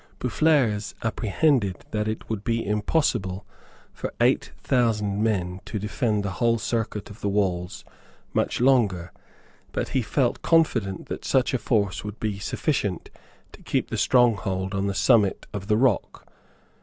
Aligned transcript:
Boufflers 0.17 0.95
apprehended 1.03 1.85
that 1.91 2.07
it 2.07 2.27
would 2.27 2.43
be 2.43 2.65
impossible 2.65 3.45
for 3.93 4.11
eight 4.19 4.51
thousand 4.63 5.21
men 5.23 5.61
to 5.63 5.77
defend 5.77 6.23
the 6.23 6.31
whole 6.41 6.57
circuit 6.57 7.11
of 7.11 7.21
the 7.21 7.29
walls 7.29 7.85
much 8.33 8.59
longer; 8.59 9.11
but 9.71 9.89
he 9.89 10.01
felt 10.01 10.41
confident 10.41 11.05
that 11.05 11.23
such 11.23 11.53
a 11.53 11.59
force 11.59 12.03
would 12.03 12.19
be 12.19 12.39
sufficient 12.39 13.11
to 13.51 13.61
keep 13.61 13.91
the 13.91 13.95
stronghold 13.97 14.73
on 14.73 14.87
the 14.87 14.95
summit 14.95 15.45
of 15.53 15.67
the 15.67 15.77
rock. 15.77 16.25